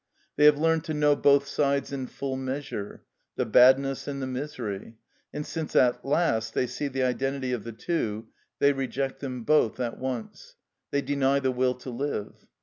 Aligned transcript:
They 0.35 0.45
have 0.45 0.57
learned 0.57 0.83
to 0.85 0.95
know 0.95 1.15
both 1.15 1.45
sides 1.47 1.91
in 1.93 2.07
full 2.07 2.35
measure, 2.35 3.03
the 3.35 3.45
badness 3.45 4.07
and 4.07 4.19
the 4.19 4.25
misery; 4.25 4.95
and 5.31 5.45
since 5.45 5.75
at 5.75 6.03
last 6.03 6.55
they 6.55 6.65
see 6.65 6.87
the 6.87 7.03
identity 7.03 7.51
of 7.51 7.63
the 7.63 7.71
two, 7.71 8.25
they 8.57 8.73
reject 8.73 9.19
them 9.19 9.43
both 9.43 9.79
at 9.79 9.99
once; 9.99 10.55
they 10.89 11.03
deny 11.03 11.39
the 11.39 11.51
will 11.51 11.75
to 11.75 11.91
live. 11.91 12.47